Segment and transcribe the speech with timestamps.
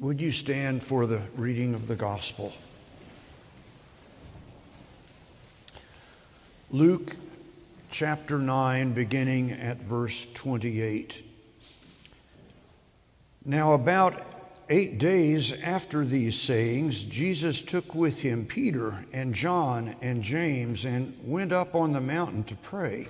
[0.00, 2.52] Would you stand for the reading of the gospel?
[6.70, 7.16] Luke
[7.90, 11.24] chapter 9, beginning at verse 28.
[13.44, 14.24] Now, about
[14.68, 21.18] eight days after these sayings, Jesus took with him Peter and John and James and
[21.24, 23.08] went up on the mountain to pray.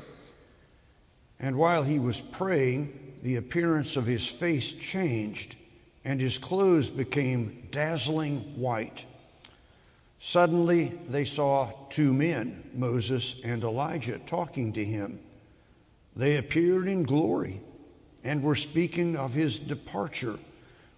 [1.38, 5.56] And while he was praying, the appearance of his face changed,
[6.08, 9.04] and his clothes became dazzling white.
[10.18, 15.20] Suddenly they saw two men, Moses and Elijah, talking to him.
[16.16, 17.60] They appeared in glory
[18.24, 20.38] and were speaking of his departure,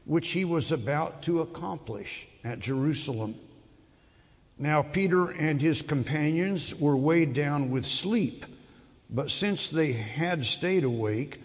[0.05, 3.35] which he was about to accomplish at Jerusalem.
[4.59, 8.47] Now, Peter and his companions were weighed down with sleep,
[9.11, 11.41] but since they had stayed awake,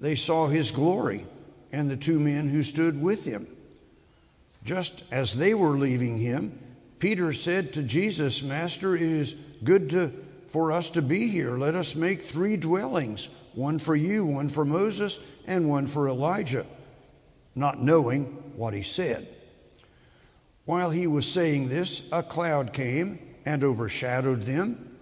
[0.00, 1.24] they saw his glory
[1.72, 3.48] and the two men who stood with him.
[4.64, 6.58] Just as they were leaving him,
[6.98, 10.12] Peter said to Jesus, Master, it is good to,
[10.48, 11.56] for us to be here.
[11.56, 16.66] Let us make three dwellings one for you, one for Moses, and one for Elijah,
[17.54, 18.24] not knowing
[18.56, 19.26] what he said.
[20.66, 24.98] While he was saying this, a cloud came and overshadowed them,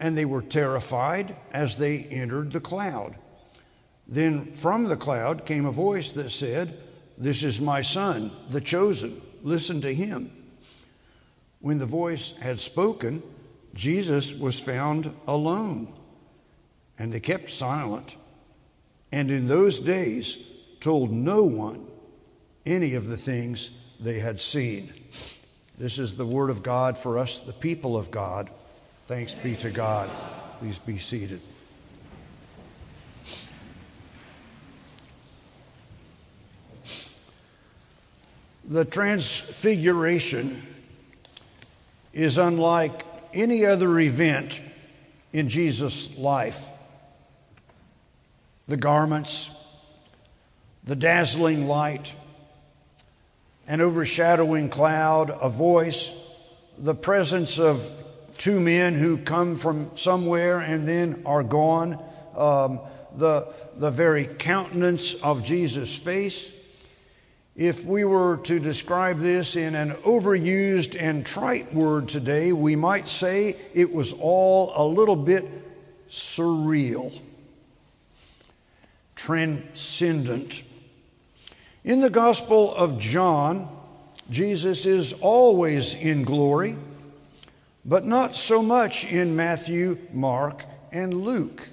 [0.00, 3.16] and they were terrified as they entered the cloud.
[4.08, 6.78] Then from the cloud came a voice that said,
[7.18, 9.20] This is my son, the chosen.
[9.42, 10.30] Listen to him.
[11.60, 13.22] When the voice had spoken,
[13.74, 15.92] Jesus was found alone,
[16.98, 18.16] and they kept silent,
[19.12, 20.38] and in those days
[20.80, 21.86] told no one
[22.64, 24.92] any of the things they had seen.
[25.78, 28.50] This is the word of God for us, the people of God.
[29.04, 30.10] Thanks be to God.
[30.58, 31.40] Please be seated.
[38.68, 40.60] The Transfiguration
[42.12, 44.60] is unlike any other event
[45.32, 46.70] in Jesus' life.
[48.66, 49.50] The garments,
[50.82, 52.12] the dazzling light,
[53.68, 56.10] an overshadowing cloud, a voice,
[56.76, 57.88] the presence of
[58.36, 62.02] two men who come from somewhere and then are gone,
[62.36, 62.80] um,
[63.16, 63.46] the,
[63.76, 66.50] the very countenance of Jesus' face
[67.56, 73.08] if we were to describe this in an overused and trite word today, we might
[73.08, 75.46] say it was all a little bit
[76.10, 77.18] surreal,
[79.14, 80.62] transcendent.
[81.82, 83.68] In the Gospel of John,
[84.30, 86.76] Jesus is always in glory,
[87.86, 91.66] but not so much in Matthew, Mark, and Luke.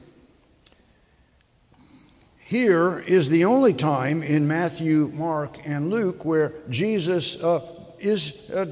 [2.45, 7.61] Here is the only time in Matthew, Mark, and Luke where Jesus uh,
[7.99, 8.65] is uh,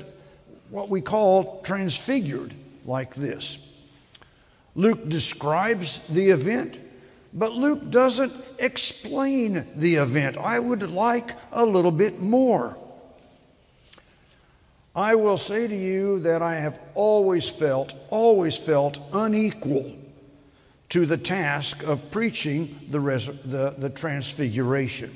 [0.70, 2.54] what we call transfigured
[2.86, 3.59] like this.
[4.76, 6.80] Luke describes the event,
[7.34, 10.38] but Luke doesn't explain the event.
[10.38, 12.78] I would like a little bit more.
[14.94, 19.96] I will say to you that I have always felt, always felt unequal
[20.91, 25.16] to the task of preaching the, res- the, the transfiguration.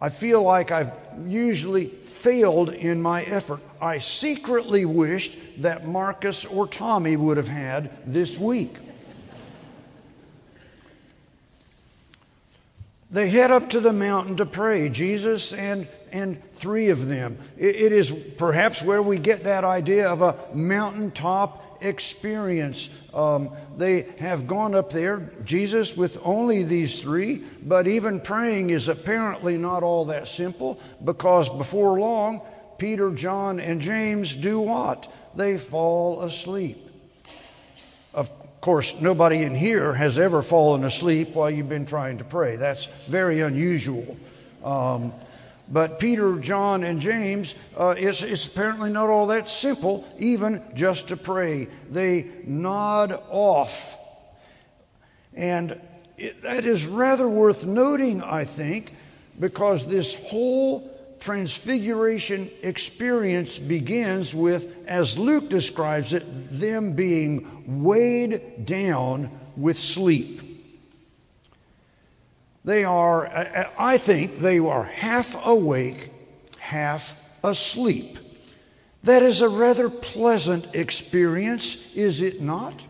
[0.00, 0.92] I feel like I've
[1.26, 3.60] usually failed in my effort.
[3.80, 8.78] I secretly wished that Marcus or Tommy would have had this week.
[13.10, 17.38] They head up to the mountain to pray, Jesus and, and three of them.
[17.58, 22.90] it, it is perhaps where we get that idea of a mountaintop experience.
[23.12, 28.88] Um, they have gone up there, Jesus with only these three, but even praying is
[28.88, 32.42] apparently not all that simple because before long,
[32.78, 35.12] Peter, John, and James do what?
[35.34, 36.78] They fall asleep.
[38.14, 42.56] Of course, nobody in here has ever fallen asleep while you've been trying to pray.
[42.56, 44.16] That's very unusual.
[44.64, 45.12] Um,
[45.70, 51.08] but Peter, John, and James, uh, it's, it's apparently not all that simple, even just
[51.08, 51.68] to pray.
[51.90, 53.98] They nod off.
[55.34, 55.78] And
[56.16, 58.92] it, that is rather worth noting, I think,
[59.38, 69.30] because this whole transfiguration experience begins with, as Luke describes it, them being weighed down
[69.56, 70.47] with sleep.
[72.68, 76.12] They are, uh, uh, I think, they are half awake,
[76.58, 78.18] half asleep.
[79.04, 82.86] That is a rather pleasant experience, is it not?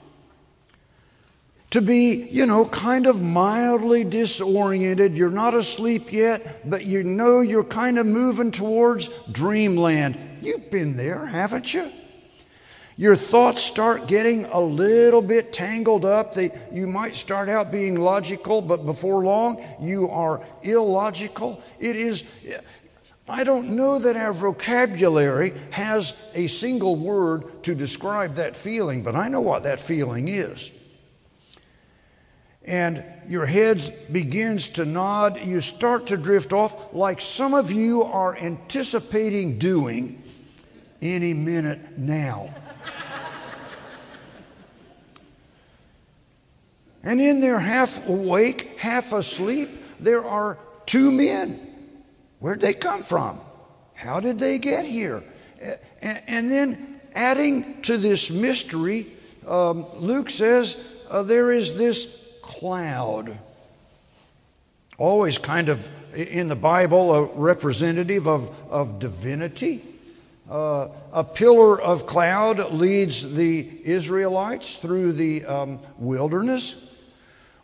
[1.71, 5.17] to be, you know, kind of mildly disoriented.
[5.17, 10.19] You're not asleep yet, but you know you're kind of moving towards dreamland.
[10.41, 11.93] You've been there, haven't you?
[12.99, 16.35] Your thoughts start getting a little bit tangled up.
[16.35, 21.63] They, you might start out being logical, but before long, you are illogical.
[21.79, 22.25] It is,
[23.29, 29.15] I don't know that our vocabulary has a single word to describe that feeling, but
[29.15, 30.73] I know what that feeling is.
[32.65, 33.81] And your head
[34.11, 35.41] begins to nod.
[35.47, 40.21] You start to drift off like some of you are anticipating doing
[41.01, 42.53] any minute now.
[47.03, 51.61] And in there, half awake, half asleep, there are two men.
[52.41, 53.41] Where'd they come from?
[53.95, 55.23] How did they get here?
[56.01, 59.07] And then, adding to this mystery,
[59.47, 60.77] um, Luke says
[61.09, 62.09] uh, there is this
[62.43, 63.39] cloud.
[64.99, 69.85] Always kind of in the Bible, a representative of, of divinity.
[70.51, 76.77] Uh, a pillar of cloud leads the Israelites through the um, wilderness.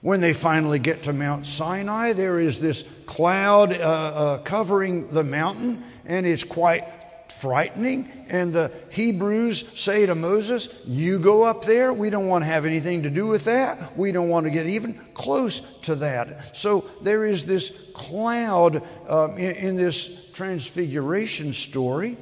[0.04, 5.24] When they finally get to Mount Sinai, there is this cloud uh, uh, covering the
[5.24, 6.84] mountain, and it's quite
[7.32, 8.10] frightening.
[8.28, 11.90] And the Hebrews say to Moses, You go up there.
[11.90, 13.96] We don't want to have anything to do with that.
[13.96, 16.54] We don't want to get even close to that.
[16.54, 22.18] So there is this cloud um, in, in, this transfiguration story.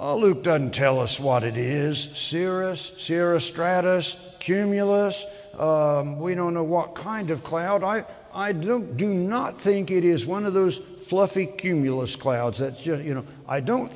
[0.00, 5.26] Uh, Luke doesn't tell us what it is cirrus, cirrostratus, cumulus.
[5.58, 7.82] Um, we don't know what kind of cloud.
[7.82, 12.58] I, I don't, do not think it is one of those fluffy cumulus clouds.
[12.58, 13.92] That's just, you know, I don't,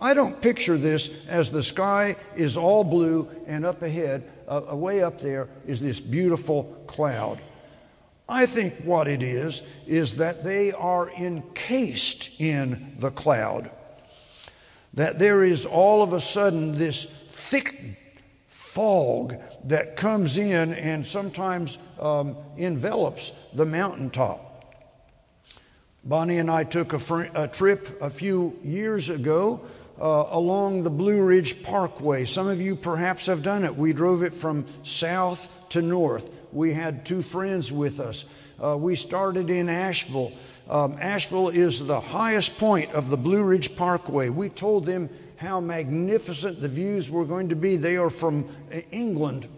[0.00, 5.04] I don't picture this as the sky is all blue and up ahead, uh, way
[5.04, 7.38] up there, is this beautiful cloud.
[8.28, 13.70] I think what it is, is that they are encased in the cloud.
[14.94, 17.98] That there is all of a sudden this thick
[18.46, 24.50] fog that comes in and sometimes um, envelops the mountaintop.
[26.04, 29.64] Bonnie and I took a, fr- a trip a few years ago
[30.00, 32.24] uh, along the Blue Ridge Parkway.
[32.24, 33.74] Some of you perhaps have done it.
[33.74, 36.30] We drove it from south to north.
[36.52, 38.24] We had two friends with us.
[38.62, 40.32] Uh, we started in Asheville.
[40.68, 44.30] Um, Asheville is the highest point of the Blue Ridge Parkway.
[44.30, 47.76] We told them how magnificent the views were going to be.
[47.76, 48.48] They are from
[48.90, 49.48] England.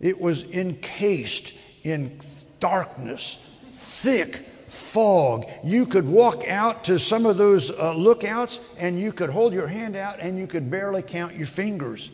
[0.00, 2.20] It was encased in
[2.60, 5.46] darkness, thick fog.
[5.64, 9.66] You could walk out to some of those uh, lookouts and you could hold your
[9.66, 12.10] hand out and you could barely count your fingers.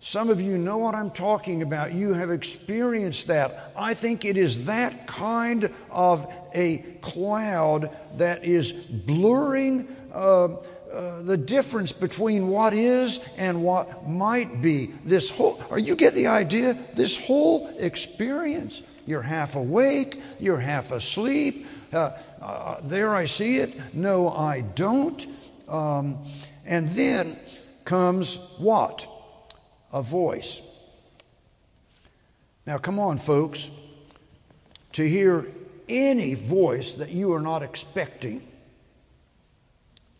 [0.00, 1.92] Some of you know what I'm talking about.
[1.92, 3.72] You have experienced that.
[3.76, 10.44] I think it is that kind of a cloud that is blurring uh,
[10.92, 14.86] uh, the difference between what is and what might be.
[15.04, 16.78] This whole, or you get the idea?
[16.94, 18.82] This whole experience.
[19.04, 21.66] You're half awake, you're half asleep.
[21.92, 23.94] Uh, uh, there I see it.
[23.94, 25.26] No, I don't.
[25.66, 26.24] Um,
[26.64, 27.36] and then
[27.84, 29.06] comes what?
[29.92, 30.62] A voice.
[32.66, 33.70] Now, come on, folks.
[34.92, 35.46] To hear
[35.88, 38.46] any voice that you are not expecting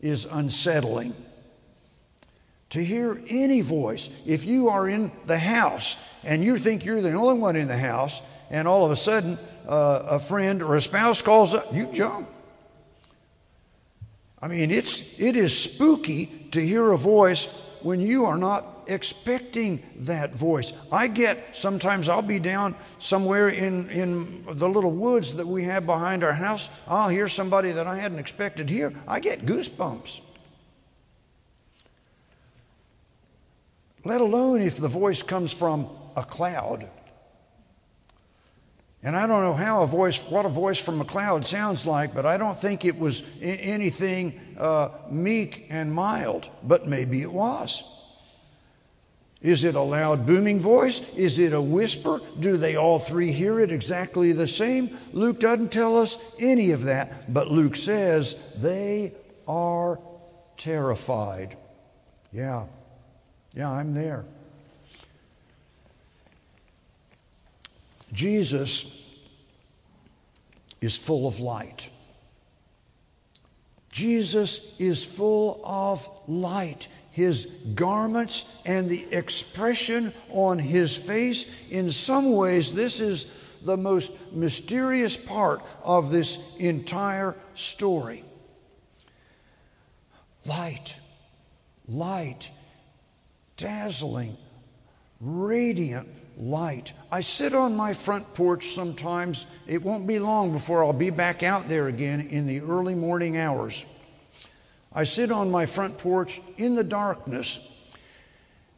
[0.00, 1.14] is unsettling.
[2.70, 7.12] To hear any voice, if you are in the house and you think you're the
[7.12, 10.80] only one in the house, and all of a sudden uh, a friend or a
[10.80, 12.28] spouse calls up, you jump.
[14.40, 17.46] I mean, it's, it is spooky to hear a voice
[17.82, 20.72] when you are not expecting that voice.
[20.90, 25.86] I get, sometimes I'll be down somewhere in, in the little woods that we have
[25.86, 26.70] behind our house.
[26.86, 28.92] I'll hear somebody that I hadn't expected here.
[29.06, 30.22] I get goosebumps.
[34.04, 36.88] Let alone if the voice comes from a cloud.
[39.02, 42.14] And I don't know how a voice, what a voice from a cloud sounds like,
[42.14, 47.97] but I don't think it was anything uh, meek and mild, but maybe it was.
[49.40, 51.00] Is it a loud booming voice?
[51.14, 52.20] Is it a whisper?
[52.40, 54.98] Do they all three hear it exactly the same?
[55.12, 59.12] Luke doesn't tell us any of that, but Luke says they
[59.46, 60.00] are
[60.56, 61.56] terrified.
[62.32, 62.66] Yeah,
[63.54, 64.24] yeah, I'm there.
[68.12, 68.92] Jesus
[70.80, 71.90] is full of light.
[73.92, 76.88] Jesus is full of light.
[77.18, 81.46] His garments and the expression on his face.
[81.68, 83.26] In some ways, this is
[83.60, 88.22] the most mysterious part of this entire story.
[90.46, 90.96] Light,
[91.88, 92.52] light,
[93.56, 94.36] dazzling,
[95.20, 96.08] radiant
[96.38, 96.92] light.
[97.10, 99.44] I sit on my front porch sometimes.
[99.66, 103.36] It won't be long before I'll be back out there again in the early morning
[103.36, 103.84] hours.
[104.92, 107.66] I sit on my front porch in the darkness,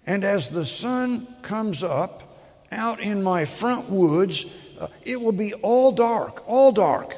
[0.07, 2.37] and as the sun comes up
[2.73, 4.47] out in my front woods,
[4.79, 7.17] uh, it will be all dark, all dark,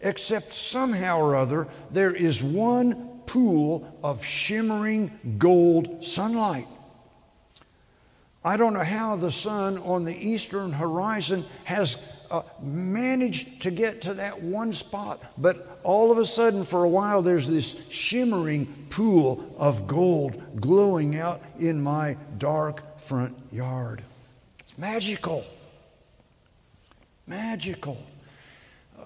[0.00, 6.66] except somehow or other there is one pool of shimmering gold sunlight.
[8.44, 11.96] I don't know how the sun on the eastern horizon has
[12.30, 16.88] uh, managed to get to that one spot, but all of a sudden, for a
[16.88, 24.02] while, there's this shimmering pool of gold glowing out in my dark front yard.
[24.60, 25.44] It's magical.
[27.26, 27.96] Magical.
[28.98, 29.04] Uh,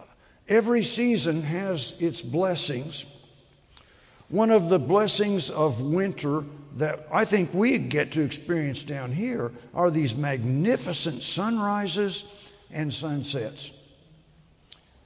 [0.49, 3.07] every season has its blessings.
[4.29, 6.45] One of the blessings of winter
[6.76, 12.25] that I think we get to experience down here are these magnificent sunrises
[12.73, 13.73] and sunsets.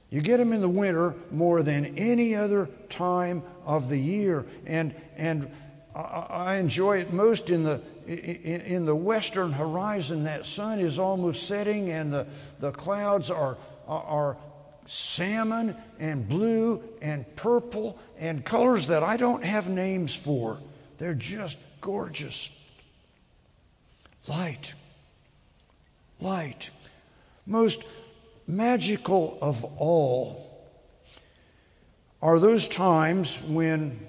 [0.09, 4.95] You get them in the winter more than any other time of the year, and
[5.17, 5.51] and
[5.93, 10.23] I enjoy it most in the in the western horizon.
[10.23, 12.25] That sun is almost setting, and the
[12.59, 13.57] the clouds are
[13.87, 14.37] are
[14.85, 20.57] salmon and blue and purple and colors that I don't have names for.
[20.97, 22.49] They're just gorgeous.
[24.27, 24.73] Light,
[26.21, 26.69] light
[27.47, 27.83] most
[28.45, 30.43] magical of all
[32.21, 33.99] are those times when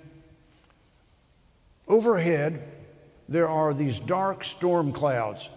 [1.87, 2.62] overhead
[3.28, 5.49] there are these dark storm clouds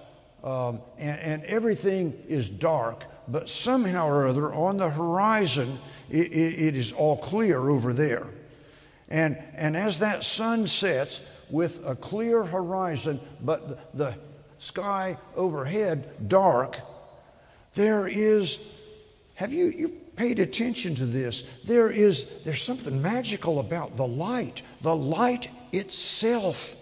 [0.44, 5.78] um, and, and, everything is dark, but somehow or other on the horizon
[6.10, 8.28] it, it, it is all clear over there.
[9.08, 11.22] And, and as that sun sets
[11.52, 14.16] with a clear horizon, but the, the
[14.58, 16.80] sky overhead dark,
[17.74, 18.60] there is,
[19.36, 21.44] have you, you paid attention to this?
[21.64, 26.76] There is, there's something magical about the light, the light itself.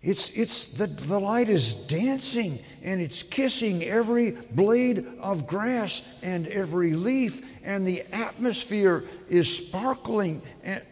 [0.00, 6.46] It's, it's the, the light is dancing and it's kissing every blade of grass and
[6.48, 10.40] every leaf, and the atmosphere is sparkling.
[10.62, 10.82] And,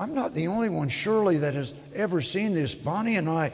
[0.00, 2.74] I'm not the only one, surely, that has ever seen this.
[2.74, 3.52] Bonnie and I,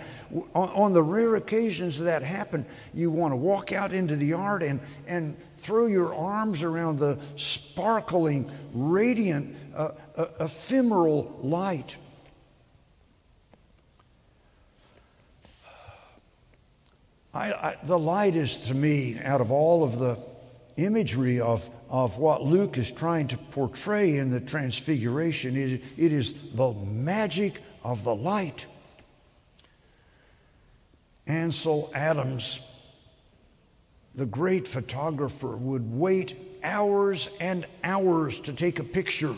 [0.55, 4.79] on, the rare occasions that happen, you want to walk out into the yard and,
[5.09, 11.97] and throw your arms around the sparkling, radiant, uh, uh, ephemeral light.
[17.35, 20.17] I, I, the light is to me, out of all of the
[20.76, 25.57] imagery of, of what Luke is trying to portray in the Transfiguration.
[25.57, 28.66] It, it is the magic of the light.
[31.26, 32.61] Ansel Adams,
[34.14, 39.35] the great photographer, would wait hours and hours to take a picture,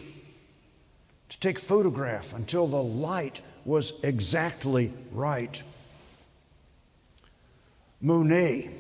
[1.28, 5.62] to take a photograph until the light was exactly right.
[8.00, 8.70] Monet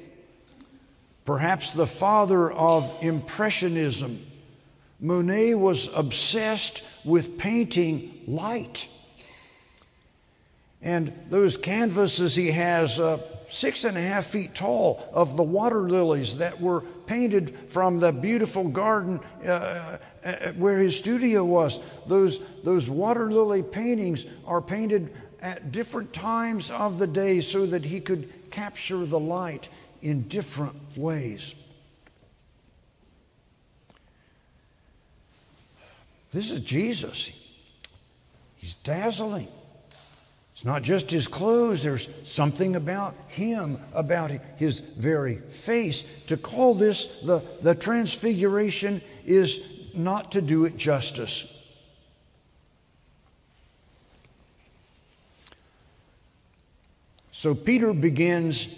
[1.28, 4.24] perhaps the father of Impressionism.
[4.98, 8.88] Monet was obsessed with painting light.
[10.80, 13.20] And those canvases he has, uh,
[13.50, 18.10] six and a half feet tall, of the water lilies that were painted from the
[18.10, 21.78] beautiful garden uh, uh, where his studio was.
[22.06, 27.84] Those, those water lily paintings are painted at different times of the day so that
[27.84, 29.68] he could capture the light
[30.02, 31.54] in different ways.
[36.32, 37.32] This is Jesus.
[38.56, 39.48] He's dazzling.
[40.52, 46.04] It's not just his clothes, there's something about him, about his very face.
[46.26, 49.62] To call this the, the transfiguration is
[49.94, 51.54] not to do it justice.
[57.30, 58.68] So Peter begins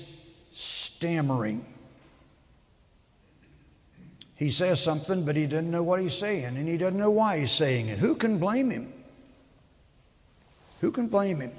[1.00, 1.64] stammering.
[4.36, 7.38] He says something, but he doesn't know what he's saying, and he doesn't know why
[7.38, 7.96] he's saying it.
[7.96, 8.92] Who can blame him?
[10.82, 11.52] Who can blame him?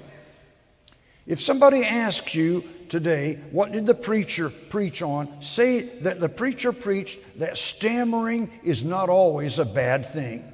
[1.26, 5.42] If somebody asks you today, what did the preacher preach on?
[5.42, 10.52] Say that the preacher preached that stammering is not always a bad thing.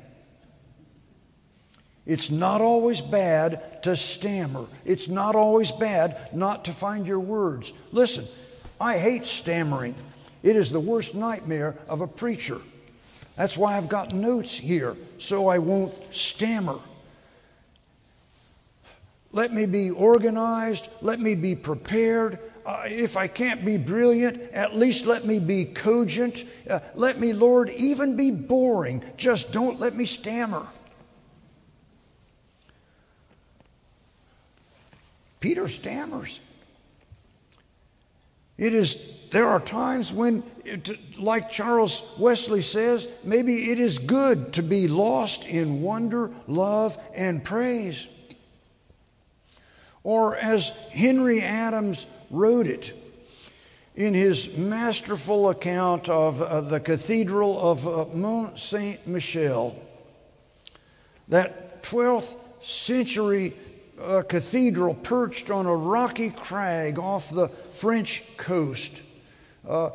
[2.07, 4.66] It's not always bad to stammer.
[4.87, 7.75] It's not always bad not to find your words.
[7.92, 8.25] Listen,
[8.80, 9.94] I hate stammering.
[10.42, 12.61] It is the worst nightmare of a preacher.
[13.37, 16.78] That's why I've got notes here, so I won't stammer.
[19.32, 20.88] Let me be organized.
[21.02, 22.38] Let me be prepared.
[22.64, 26.44] Uh, if I can't be brilliant, at least let me be cogent.
[26.68, 29.02] Uh, let me, Lord, even be boring.
[29.16, 30.66] Just don't let me stammer.
[35.40, 36.40] Peter stammers.
[38.58, 38.98] It is,
[39.30, 44.88] there are times when, it, like Charles Wesley says, maybe it is good to be
[44.88, 48.08] lost in wonder, love, and praise.
[50.02, 52.92] Or as Henry Adams wrote it
[53.94, 59.80] in his masterful account of uh, the Cathedral of uh, Mont Saint Michel,
[61.28, 63.54] that 12th century
[64.00, 69.02] a cathedral perched on a rocky crag off the French coast.
[69.67, 69.90] Uh,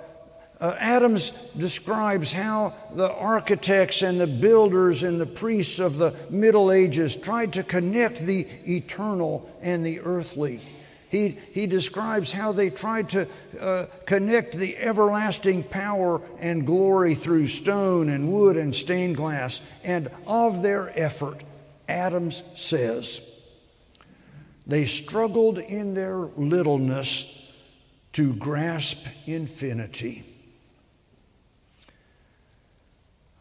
[0.60, 6.72] uh, Adams describes how the architects and the builders and the priests of the Middle
[6.72, 10.62] Ages tried to connect the eternal and the earthly.
[11.10, 13.28] He, he describes how they tried to
[13.60, 19.62] uh, connect the everlasting power and glory through stone and wood and stained glass.
[19.84, 21.44] And of their effort,
[21.88, 23.22] Adams says,
[24.66, 27.40] they struggled in their littleness
[28.14, 30.24] to grasp infinity.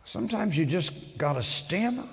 [0.04, 2.04] Sometimes you just got to stammer.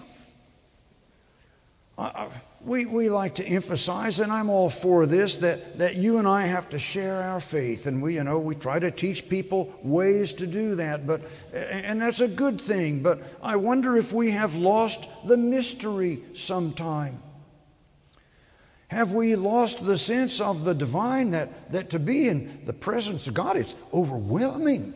[2.61, 6.45] we, we like to emphasize, and I'm all for this, that, that you and I
[6.45, 7.87] have to share our faith.
[7.87, 11.21] And we, you know, we try to teach people ways to do that, but,
[11.53, 13.01] and that's a good thing.
[13.01, 17.21] But I wonder if we have lost the mystery sometime.
[18.89, 23.27] Have we lost the sense of the divine that, that to be in the presence
[23.27, 24.93] of God, it's overwhelming.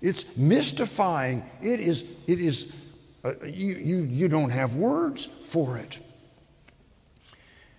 [0.00, 1.44] It's mystifying.
[1.60, 2.72] It is, it is
[3.24, 5.98] uh, you, you, you don't have words for it.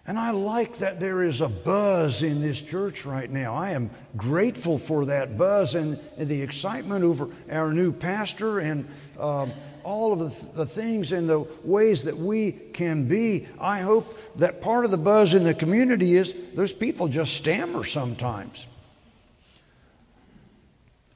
[0.05, 3.55] And I like that there is a buzz in this church right now.
[3.55, 8.88] I am grateful for that buzz and, and the excitement over our new pastor and
[9.17, 9.53] um,
[9.88, 13.47] all of the, the things and the ways that we can be.
[13.58, 17.86] I hope that part of the buzz in the community is those people just stammer
[17.86, 18.67] sometimes.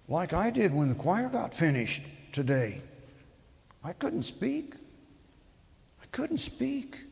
[0.08, 2.82] Like I did when the choir got finished today.
[3.84, 4.74] I couldn't speak.
[6.02, 7.04] I couldn't speak.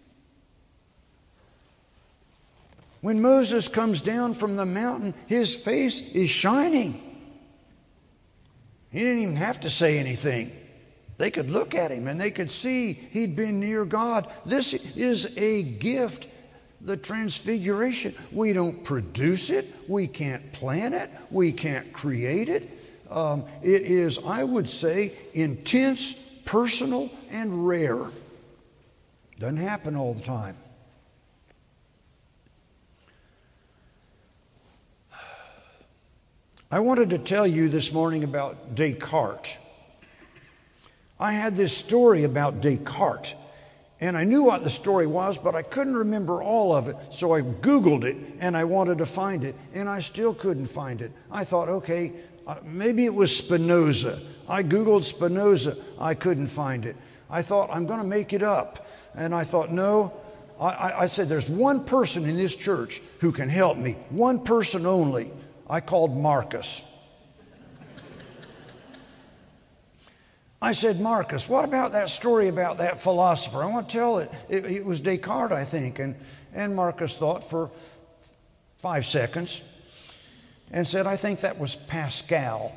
[3.02, 7.02] When Moses comes down from the mountain, his face is shining.
[8.92, 10.54] He didn't even have to say anything.
[11.20, 14.32] They could look at him and they could see he'd been near God.
[14.46, 16.30] This is a gift,
[16.80, 18.16] the transfiguration.
[18.32, 22.70] We don't produce it, we can't plan it, we can't create it.
[23.12, 26.14] Um, it is, I would say, intense,
[26.46, 28.06] personal, and rare.
[29.40, 30.56] Doesn't happen all the time.
[36.72, 39.58] I wanted to tell you this morning about Descartes.
[41.20, 43.36] I had this story about Descartes,
[44.00, 46.96] and I knew what the story was, but I couldn't remember all of it.
[47.10, 51.02] So I Googled it and I wanted to find it, and I still couldn't find
[51.02, 51.12] it.
[51.30, 52.14] I thought, okay,
[52.48, 54.20] uh, maybe it was Spinoza.
[54.48, 56.96] I Googled Spinoza, I couldn't find it.
[57.30, 58.88] I thought, I'm going to make it up.
[59.16, 60.14] And I thought, no.
[60.60, 64.86] I, I said, there's one person in this church who can help me, one person
[64.86, 65.32] only.
[65.70, 66.84] I called Marcus.
[70.62, 73.64] I said, Marcus, what about that story about that philosopher?
[73.64, 74.32] I want to tell it.
[74.50, 76.00] It, it was Descartes, I think.
[76.00, 76.16] And,
[76.54, 77.72] and Marcus thought for
[78.80, 79.64] five seconds
[80.72, 82.76] and said, I think that was Pascal.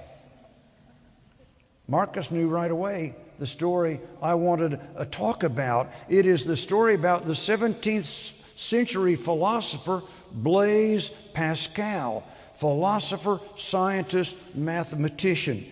[1.89, 5.91] Marcus knew right away the story I wanted to talk about.
[6.09, 15.67] It is the story about the 17th century philosopher Blaise Pascal, philosopher, scientist, mathematician.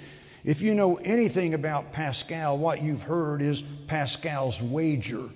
[0.45, 5.29] If you know anything about Pascal, what you've heard is Pascal's wager.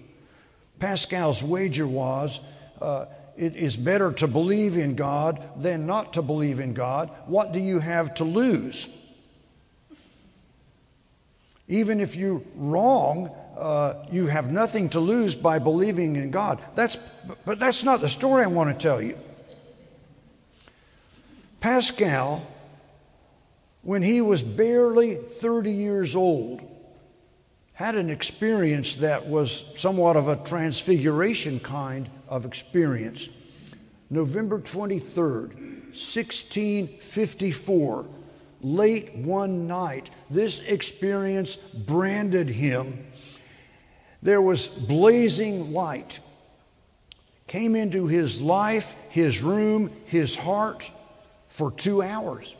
[0.79, 2.40] Pascal's wager was
[2.81, 7.11] uh, it is better to believe in God than not to believe in God.
[7.27, 8.88] What do you have to lose?
[11.67, 16.61] Even if you're wrong, uh, you have nothing to lose by believing in God.
[16.75, 16.99] That's,
[17.45, 19.19] but that's not the story I want to tell you.
[21.61, 22.47] Pascal
[23.85, 26.61] when he was barely 30 years old,
[27.75, 33.29] had an experience that was somewhat of a transfiguration kind of experience.
[34.09, 35.55] November 23rd,
[35.92, 38.09] 1654,
[38.62, 43.05] late one night, this experience branded him.
[44.23, 46.20] There was blazing light,
[47.47, 50.90] came into his life, his room, his heart
[51.49, 52.57] for two hours.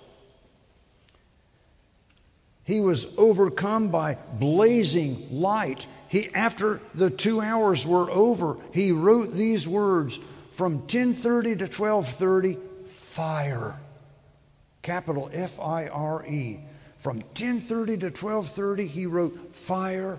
[2.65, 5.87] He was overcome by blazing light.
[6.09, 10.19] He, after the two hours were over, he wrote these words
[10.53, 13.79] from 10:30 to 12:30, fire.
[14.83, 16.61] Capital F I R E.
[16.99, 20.19] From 10:30 to 12:30, he wrote fire,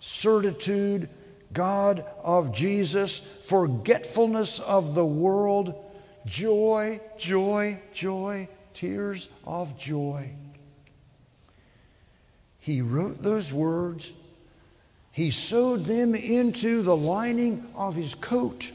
[0.00, 1.08] certitude,
[1.52, 5.74] God of Jesus, forgetfulness of the world,
[6.24, 10.30] joy, joy, joy, tears of joy.
[12.64, 14.14] He wrote those words.
[15.12, 18.72] He sewed them into the lining of his coat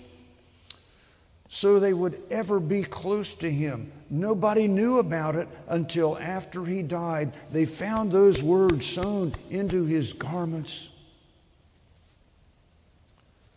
[1.48, 3.92] so they would ever be close to him.
[4.12, 7.34] Nobody knew about it until after he died.
[7.52, 10.90] They found those words sewn into his garments.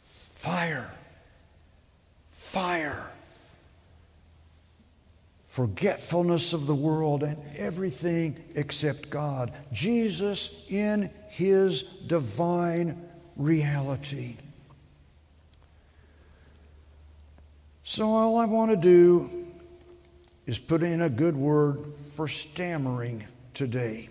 [0.08, 0.90] Fire,
[2.28, 3.12] fire
[5.52, 9.52] forgetfulness of the world and everything except God.
[9.70, 14.36] Jesus in his divine reality.
[17.84, 19.46] So, all I want to do
[20.46, 21.84] is put in a good word
[22.14, 24.08] for stammering today.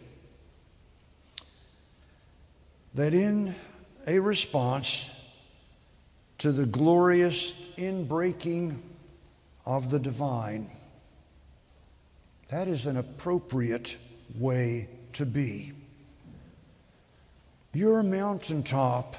[2.93, 3.55] That in
[4.05, 5.09] a response
[6.37, 8.77] to the glorious inbreaking
[9.65, 10.69] of the divine,
[12.51, 13.97] that is an appropriate
[14.35, 15.71] way to be.
[17.73, 19.15] Your mountaintop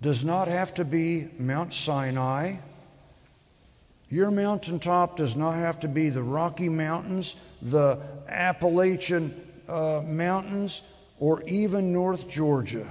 [0.00, 2.54] does not have to be Mount Sinai.
[4.08, 7.98] Your mountaintop does not have to be the Rocky Mountains, the
[8.28, 9.34] Appalachian
[9.68, 10.82] uh, Mountains,
[11.18, 12.86] or even North Georgia.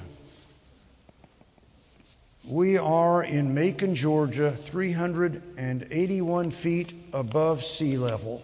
[2.46, 8.44] We are in Macon, Georgia, 381 feet above sea level.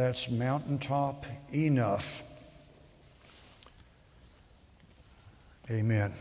[0.00, 2.24] That's mountaintop enough.
[5.70, 6.14] Amen.